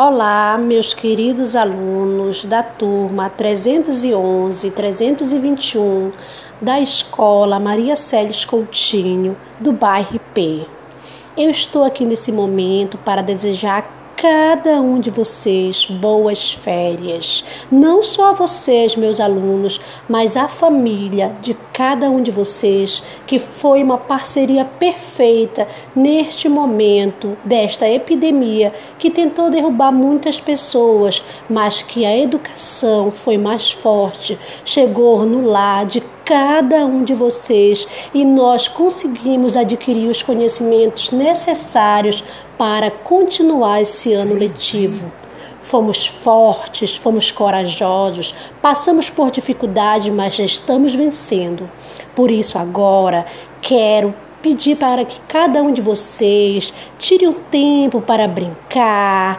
[0.00, 6.12] Olá, meus queridos alunos da turma 311 321
[6.62, 10.68] da Escola Maria Célis Coutinho, do bairro IP.
[11.36, 17.44] Eu estou aqui nesse momento para desejar cada um de vocês boas férias.
[17.70, 23.38] Não só a vocês, meus alunos, mas a família de cada um de vocês, que
[23.38, 32.04] foi uma parceria perfeita neste momento desta epidemia que tentou derrubar muitas pessoas, mas que
[32.04, 38.68] a educação foi mais forte, chegou no lar de cada um de vocês e nós
[38.68, 42.22] conseguimos adquirir os conhecimentos necessários
[42.58, 45.10] para continuar esse ano letivo.
[45.62, 51.66] Fomos fortes, fomos corajosos, passamos por dificuldades, mas já estamos vencendo.
[52.14, 53.24] Por isso, agora
[53.62, 59.38] quero pedir para que cada um de vocês tire um tempo para brincar,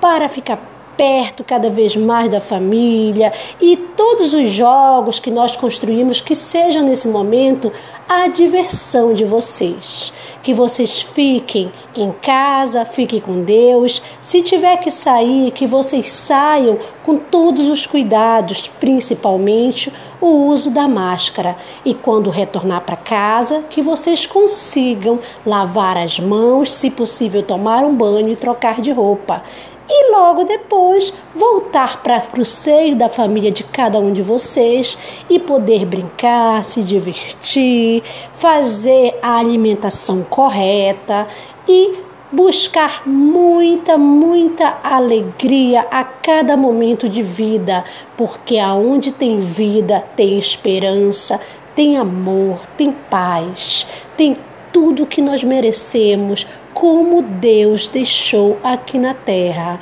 [0.00, 6.20] para ficar perto cada vez mais da família e todos os jogos que nós construímos
[6.20, 7.72] que sejam nesse momento
[8.08, 10.12] a diversão de vocês.
[10.42, 14.00] Que vocês fiquem em casa, fiquem com Deus.
[14.22, 20.86] Se tiver que sair, que vocês saiam com todos os cuidados, principalmente o uso da
[20.86, 21.56] máscara.
[21.84, 27.94] E quando retornar para casa, que vocês consigam lavar as mãos, se possível tomar um
[27.94, 29.42] banho e trocar de roupa
[29.88, 34.98] e logo depois voltar para o seio da família de cada um de vocês
[35.30, 38.02] e poder brincar, se divertir,
[38.34, 41.26] fazer a alimentação correta
[41.68, 47.84] e buscar muita, muita alegria a cada momento de vida,
[48.16, 51.40] porque aonde tem vida, tem esperança,
[51.74, 54.36] tem amor, tem paz, tem
[54.76, 59.80] tudo que nós merecemos, como Deus deixou aqui na terra.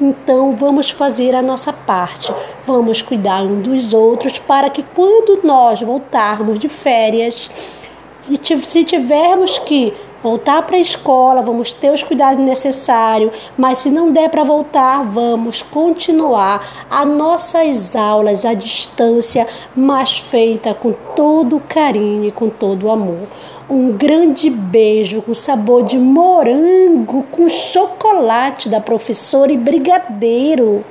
[0.00, 2.32] Então vamos fazer a nossa parte,
[2.64, 7.50] vamos cuidar um dos outros para que quando nós voltarmos de férias,
[8.68, 14.12] se tivermos que voltar para a escola, vamos ter os cuidados necessários, mas se não
[14.12, 22.24] der para voltar, vamos continuar as nossas aulas à distância, mas feita com todo carinho
[22.24, 23.28] e com todo amor.
[23.68, 30.84] Um grande beijo com sabor de morango com chocolate da professora e brigadeiro.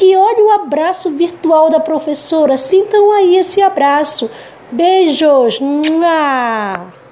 [0.00, 2.56] E olha o abraço virtual da professora.
[2.56, 4.30] Sintam aí esse abraço.
[4.72, 5.60] Beijos.
[5.60, 7.03] Mua!